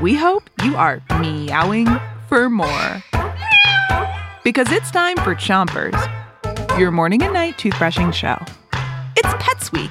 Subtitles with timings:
[0.00, 1.86] we hope you are meowing
[2.28, 3.04] for more.
[4.42, 5.98] Because it's time for Chompers,
[6.78, 8.38] your morning and night toothbrushing show.
[9.16, 9.90] It's Pets Week,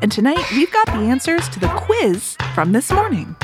[0.00, 3.36] and tonight we've got the answers to the quiz from this morning.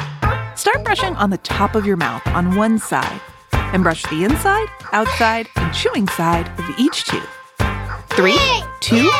[0.54, 3.20] Start brushing on the top of your mouth on one side,
[3.52, 7.28] and brush the inside, outside, and chewing side of each tooth.
[8.10, 8.38] Three,
[8.80, 9.10] two,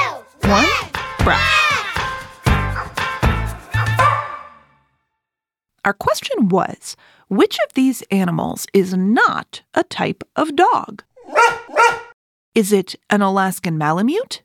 [0.41, 0.67] one,
[1.19, 1.66] brush.
[5.87, 6.97] Our question was
[7.29, 11.05] which of these animals is not a type of dog?
[12.57, 14.43] Is it an Alaskan Malamute,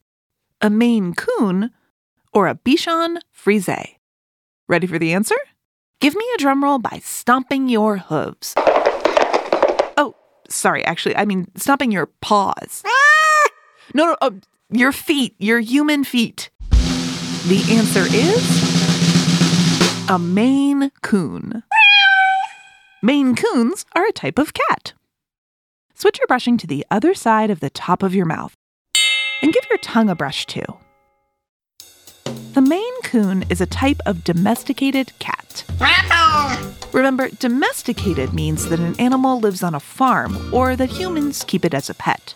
[0.61, 1.71] a Maine Coon,
[2.31, 3.97] or a Bichon Frise?
[4.67, 5.35] Ready for the answer?
[5.99, 8.53] Give me a drum roll by stomping your hooves.
[9.97, 10.13] Oh,
[10.47, 12.83] sorry, actually, I mean stomping your paws.
[13.95, 14.29] No, no, uh,
[14.69, 16.51] your feet, your human feet.
[16.69, 18.70] The answer is
[20.11, 21.63] a Maine Coon.
[23.01, 24.91] Maine Coons are a type of cat.
[25.95, 28.53] Switch your brushing to the other side of the top of your mouth
[29.41, 30.65] and give your tongue a brush too.
[32.25, 35.63] The Maine Coon is a type of domesticated cat.
[36.91, 41.73] Remember, domesticated means that an animal lives on a farm or that humans keep it
[41.73, 42.33] as a pet.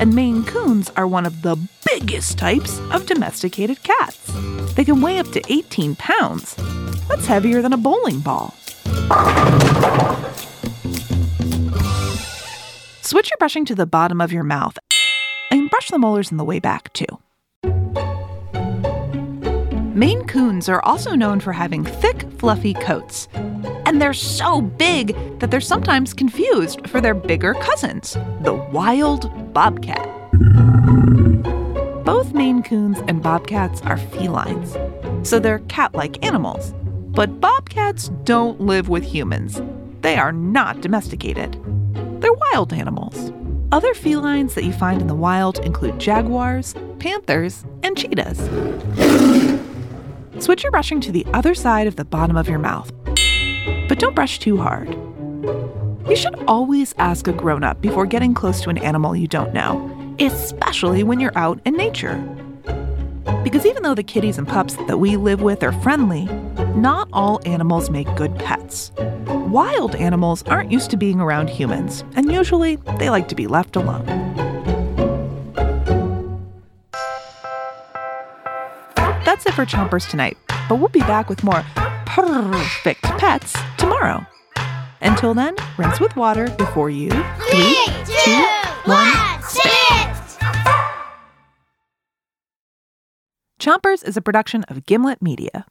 [0.00, 4.32] And Maine Coons are one of the biggest types of domesticated cats.
[4.76, 6.56] They can weigh up to 18 pounds.
[7.08, 8.54] That's heavier than a bowling ball.
[13.02, 14.78] Switch your brushing to the bottom of your mouth
[15.50, 17.06] and brush the molars in the way back too.
[19.94, 23.26] Maine Coons are also known for having thick, fluffy coats.
[23.84, 30.06] And they're so big that they're sometimes confused for their bigger cousins, the wild bobcat.
[32.04, 34.76] Both Maine Coons and bobcats are felines,
[35.26, 36.74] so they're cat like animals.
[37.18, 39.60] But bobcats don't live with humans.
[40.02, 41.60] They are not domesticated.
[42.20, 43.32] They're wild animals.
[43.72, 48.38] Other felines that you find in the wild include jaguars, panthers, and cheetahs.
[50.38, 52.92] Switch your brushing to the other side of the bottom of your mouth,
[53.88, 54.88] but don't brush too hard.
[56.08, 59.52] You should always ask a grown up before getting close to an animal you don't
[59.52, 62.16] know, especially when you're out in nature.
[63.42, 66.28] Because even though the kitties and pups that we live with are friendly,
[66.82, 68.92] not all animals make good pets.
[69.26, 73.76] Wild animals aren't used to being around humans, and usually they like to be left
[73.76, 74.04] alone.
[79.24, 80.36] That's it for Chompers tonight,
[80.68, 81.62] but we'll be back with more
[82.06, 84.26] perfect pets tomorrow.
[85.00, 87.10] Until then, rinse with water before you.
[87.10, 87.84] Three,
[88.24, 88.46] two,
[88.84, 89.12] one,
[89.42, 90.38] sit!
[93.60, 95.66] Chompers is a production of Gimlet Media.